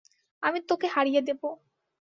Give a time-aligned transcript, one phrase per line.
[0.43, 1.47] আমি তোকে হারিয়ে দেবো।